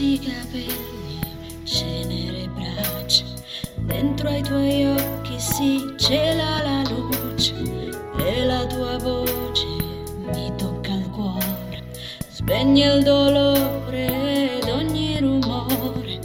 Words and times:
rossi 0.00 0.18
capelli, 0.18 1.20
cenere 1.64 2.48
braccia, 2.48 3.24
dentro 3.80 4.28
ai 4.28 4.42
tuoi 4.42 4.86
occhi 4.86 5.38
si 5.38 5.94
cela 5.98 6.62
la 6.62 6.82
luce 6.88 7.54
e 8.16 8.44
la 8.46 8.64
tua 8.66 8.96
voce 8.96 9.66
mi 10.32 10.52
tocca 10.56 10.94
il 10.94 11.10
cuore, 11.10 11.84
spegne 12.28 12.94
il 12.94 13.02
dolore 13.02 14.58
ed 14.58 14.68
ogni 14.68 15.18
rumore. 15.18 16.18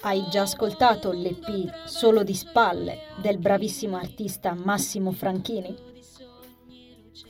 Hai 0.00 0.24
già 0.30 0.42
ascoltato 0.42 1.10
l'EP 1.12 1.84
Solo 1.84 2.22
di 2.22 2.34
spalle 2.34 2.98
del 3.20 3.38
bravissimo 3.38 3.96
artista 3.96 4.54
Massimo 4.54 5.10
Franchini? 5.10 5.76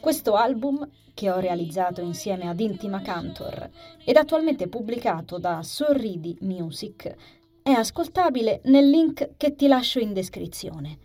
Questo 0.01 0.35
album 0.35 0.89
che 1.15 1.31
ho 1.31 1.39
realizzato 1.39 2.01
insieme 2.01 2.49
ad 2.49 2.59
Intima 2.59 3.01
Cantor 3.03 3.71
ed 4.05 4.17
attualmente 4.17 4.67
pubblicato 4.67 5.39
da 5.39 5.63
Sorridi 5.63 6.37
Music, 6.41 7.15
è 7.63 7.71
ascoltabile 7.71 8.61
nel 8.65 8.91
link 8.91 9.37
che 9.37 9.55
ti 9.55 9.69
lascio 9.69 10.01
in 10.01 10.13
descrizione. 10.13 10.99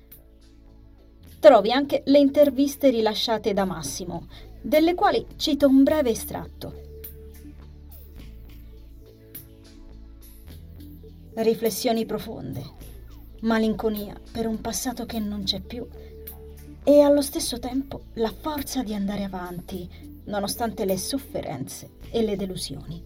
Trovi 1.39 1.71
anche 1.71 2.01
le 2.05 2.20
interviste 2.20 2.89
rilasciate 2.89 3.53
da 3.53 3.65
Massimo, 3.65 4.27
delle 4.61 4.95
quali 4.95 5.25
cito 5.37 5.67
un 5.67 5.84
breve 5.84 6.09
estratto. 6.09 6.81
Riflessioni 11.35 12.05
profonde, 12.05 12.63
malinconia 13.41 14.20
per 14.31 14.48
un 14.48 14.59
passato 14.59 15.05
che 15.05 15.20
non 15.20 15.43
c'è 15.43 15.61
più 15.61 15.87
e 16.84 17.02
allo 17.02 17.21
stesso 17.21 17.59
tempo 17.59 18.05
la 18.13 18.34
forza 18.35 18.81
di 18.84 18.94
andare 18.94 19.23
avanti, 19.23 19.88
nonostante 20.26 20.85
le 20.85 20.98
sofferenze 20.98 21.91
e 22.10 22.23
le 22.23 22.35
delusioni. 22.35 23.04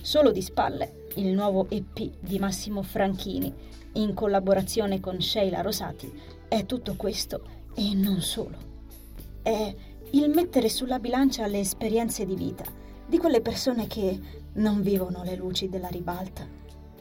Solo 0.00 0.32
di 0.32 0.42
spalle, 0.42 1.06
il 1.16 1.28
nuovo 1.28 1.68
EP 1.70 2.18
di 2.18 2.38
Massimo 2.38 2.82
Franchini, 2.82 3.52
in 3.92 4.14
collaborazione 4.14 4.98
con 4.98 5.20
Sheila 5.20 5.60
Rosati, 5.60 6.12
è 6.48 6.66
tutto 6.66 6.94
questo 6.96 7.42
e 7.74 7.94
non 7.94 8.20
solo. 8.20 8.70
È 9.42 9.74
il 10.10 10.28
mettere 10.30 10.68
sulla 10.68 10.98
bilancia 10.98 11.46
le 11.46 11.60
esperienze 11.60 12.26
di 12.26 12.34
vita 12.34 12.64
di 13.06 13.18
quelle 13.18 13.40
persone 13.40 13.86
che 13.86 14.18
non 14.54 14.82
vivono 14.82 15.22
le 15.22 15.36
luci 15.36 15.68
della 15.68 15.88
ribalta, 15.88 16.46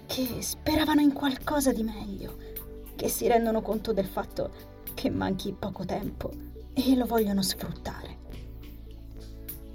che 0.05 0.41
speravano 0.41 1.01
in 1.01 1.13
qualcosa 1.13 1.71
di 1.71 1.83
meglio, 1.83 2.37
che 2.95 3.07
si 3.07 3.27
rendono 3.27 3.61
conto 3.61 3.93
del 3.93 4.05
fatto 4.05 4.51
che 4.93 5.09
manchi 5.09 5.53
poco 5.57 5.85
tempo 5.85 6.31
e 6.73 6.95
lo 6.95 7.05
vogliono 7.05 7.41
sfruttare. 7.41 8.17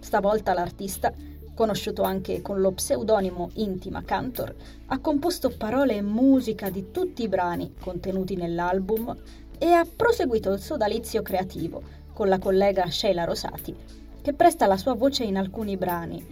Stavolta 0.00 0.54
l'artista, 0.54 1.12
conosciuto 1.54 2.02
anche 2.02 2.42
con 2.42 2.60
lo 2.60 2.72
pseudonimo 2.72 3.50
Intima 3.54 4.04
Cantor, 4.04 4.54
ha 4.86 4.98
composto 4.98 5.50
parole 5.56 5.96
e 5.96 6.02
musica 6.02 6.70
di 6.70 6.90
tutti 6.90 7.22
i 7.22 7.28
brani 7.28 7.74
contenuti 7.80 8.36
nell'album 8.36 9.16
e 9.58 9.72
ha 9.72 9.84
proseguito 9.84 10.52
il 10.52 10.60
sodalizio 10.60 11.22
creativo 11.22 11.82
con 12.12 12.28
la 12.28 12.38
collega 12.38 12.88
Sheila 12.90 13.24
Rosati, 13.24 13.74
che 14.22 14.32
presta 14.32 14.66
la 14.66 14.76
sua 14.76 14.94
voce 14.94 15.24
in 15.24 15.36
alcuni 15.36 15.76
brani, 15.76 16.24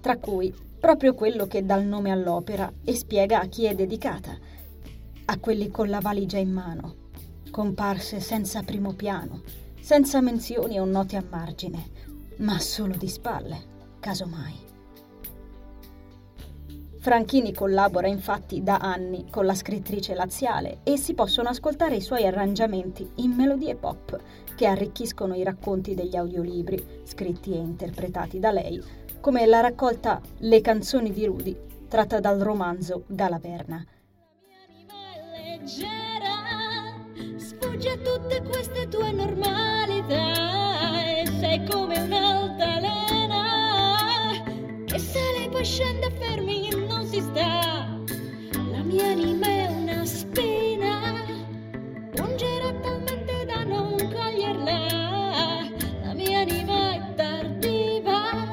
tra 0.00 0.18
cui 0.18 0.54
proprio 0.78 1.14
quello 1.14 1.46
che 1.46 1.64
dà 1.64 1.76
il 1.76 1.86
nome 1.86 2.10
all'opera 2.10 2.72
e 2.84 2.94
spiega 2.94 3.40
a 3.40 3.46
chi 3.46 3.64
è 3.64 3.74
dedicata, 3.74 4.36
a 5.24 5.38
quelli 5.38 5.70
con 5.70 5.88
la 5.88 6.00
valigia 6.00 6.38
in 6.38 6.52
mano, 6.52 6.94
comparse 7.50 8.20
senza 8.20 8.62
primo 8.62 8.92
piano, 8.94 9.42
senza 9.80 10.20
menzioni 10.20 10.78
o 10.78 10.84
note 10.84 11.16
a 11.16 11.24
margine, 11.28 11.90
ma 12.38 12.58
solo 12.58 12.94
di 12.96 13.08
spalle, 13.08 13.64
casomai. 14.00 14.64
Franchini 17.06 17.54
collabora 17.54 18.08
infatti 18.08 18.64
da 18.64 18.78
anni 18.78 19.30
con 19.30 19.46
la 19.46 19.54
scrittrice 19.54 20.12
laziale 20.14 20.80
e 20.82 20.96
si 20.96 21.14
possono 21.14 21.48
ascoltare 21.48 21.94
i 21.94 22.00
suoi 22.00 22.26
arrangiamenti 22.26 23.08
in 23.16 23.30
melodie 23.30 23.76
pop 23.76 24.20
che 24.56 24.66
arricchiscono 24.66 25.36
i 25.36 25.44
racconti 25.44 25.94
degli 25.94 26.16
audiolibri 26.16 27.02
scritti 27.04 27.52
e 27.52 27.58
interpretati 27.58 28.40
da 28.40 28.50
lei, 28.50 28.82
come 29.20 29.46
la 29.46 29.60
raccolta 29.60 30.20
Le 30.38 30.60
canzoni 30.60 31.12
di 31.12 31.26
Rudy, 31.26 31.56
tratta 31.86 32.18
dal 32.18 32.40
romanzo 32.40 33.04
Galaverna. 33.06 33.86
Sfuggi 37.76 37.88
a 37.88 37.96
tutte 37.98 38.42
queste 38.42 38.88
tue 38.88 39.12
normalità 39.12 41.04
e 41.20 41.26
sei 41.38 41.62
come 41.68 42.00
un'altalena 42.00 43.42
che 44.86 44.98
sale 44.98 45.44
e 45.44 45.48
poi 45.50 45.62
scende 45.62 46.10
fermi 46.12 46.70
non 46.86 47.04
si 47.04 47.20
sta. 47.20 48.00
La 48.70 48.82
mia 48.82 49.08
anima 49.08 49.46
è 49.46 49.66
una 49.66 50.06
spina, 50.06 51.22
pungerà 52.12 52.72
talmente 52.80 53.44
da 53.44 53.62
non 53.64 53.94
coglierla. 53.98 55.68
La 56.02 56.14
mia 56.14 56.40
anima 56.40 56.94
è 56.94 57.14
tardiva, 57.14 58.48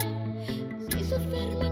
si 0.90 1.02
sofferma 1.02 1.63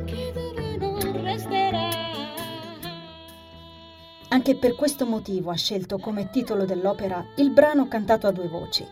Anche 4.33 4.55
per 4.55 4.75
questo 4.75 5.05
motivo 5.05 5.51
ha 5.51 5.57
scelto 5.57 5.97
come 5.97 6.29
titolo 6.29 6.63
dell'opera 6.63 7.21
il 7.35 7.51
brano 7.51 7.89
cantato 7.89 8.27
a 8.27 8.31
due 8.31 8.47
voci. 8.47 8.87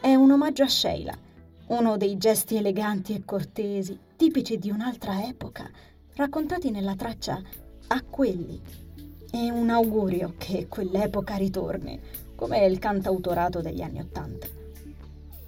È 0.00 0.14
un 0.14 0.30
omaggio 0.30 0.62
a 0.62 0.68
Sheila, 0.68 1.14
uno 1.66 1.98
dei 1.98 2.16
gesti 2.16 2.56
eleganti 2.56 3.12
e 3.12 3.22
cortesi, 3.22 3.98
tipici 4.16 4.56
di 4.56 4.70
un'altra 4.70 5.26
epoca, 5.26 5.70
raccontati 6.14 6.70
nella 6.70 6.94
traccia 6.94 7.38
A 7.88 8.02
quelli. 8.02 8.58
E 9.30 9.50
un 9.50 9.68
augurio 9.68 10.32
che 10.38 10.68
quell'epoca 10.68 11.36
ritorni, 11.36 12.00
come 12.34 12.64
il 12.64 12.78
cantautorato 12.78 13.60
degli 13.60 13.82
anni 13.82 14.00
Ottanta. 14.00 14.46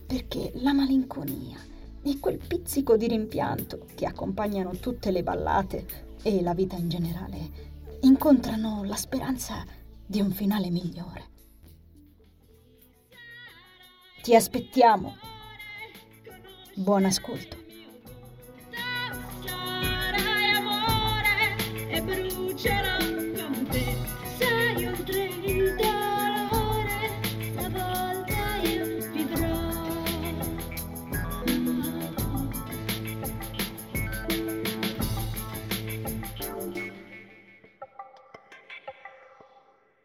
Perché 0.06 0.52
la 0.56 0.74
malinconia 0.74 1.56
e 2.02 2.20
quel 2.20 2.38
pizzico 2.46 2.98
di 2.98 3.08
rimpianto 3.08 3.86
che 3.94 4.04
accompagnano 4.04 4.72
tutte 4.72 5.10
le 5.10 5.22
ballate 5.22 5.86
e 6.22 6.42
la 6.42 6.52
vita 6.52 6.76
in 6.76 6.90
generale 6.90 7.69
incontrano 8.02 8.82
la 8.84 8.96
speranza 8.96 9.64
di 10.06 10.20
un 10.20 10.30
finale 10.32 10.70
migliore. 10.70 11.28
Ti 14.22 14.34
aspettiamo. 14.34 15.16
Buon 16.76 17.04
ascolto. 17.04 17.59